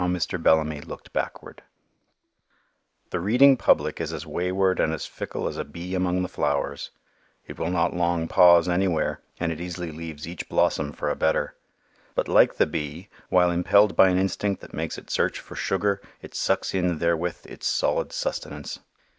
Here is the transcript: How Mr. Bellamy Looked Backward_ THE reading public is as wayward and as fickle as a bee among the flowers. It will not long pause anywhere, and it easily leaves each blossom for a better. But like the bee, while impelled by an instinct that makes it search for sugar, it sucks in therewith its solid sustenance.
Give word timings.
How 0.01 0.07
Mr. 0.07 0.41
Bellamy 0.41 0.81
Looked 0.81 1.13
Backward_ 1.13 1.59
THE 3.11 3.19
reading 3.19 3.55
public 3.55 4.01
is 4.01 4.11
as 4.11 4.25
wayward 4.25 4.79
and 4.79 4.91
as 4.93 5.05
fickle 5.05 5.47
as 5.47 5.57
a 5.57 5.63
bee 5.63 5.93
among 5.93 6.23
the 6.23 6.27
flowers. 6.27 6.89
It 7.45 7.59
will 7.59 7.69
not 7.69 7.93
long 7.93 8.27
pause 8.27 8.67
anywhere, 8.67 9.21
and 9.39 9.51
it 9.51 9.61
easily 9.61 9.91
leaves 9.91 10.27
each 10.27 10.49
blossom 10.49 10.91
for 10.91 11.11
a 11.11 11.15
better. 11.15 11.55
But 12.15 12.27
like 12.27 12.55
the 12.55 12.65
bee, 12.65 13.09
while 13.29 13.51
impelled 13.51 13.95
by 13.95 14.09
an 14.09 14.17
instinct 14.17 14.61
that 14.61 14.73
makes 14.73 14.97
it 14.97 15.11
search 15.11 15.39
for 15.39 15.55
sugar, 15.55 16.01
it 16.19 16.33
sucks 16.33 16.73
in 16.73 16.97
therewith 16.97 17.45
its 17.45 17.67
solid 17.67 18.11
sustenance. 18.11 18.79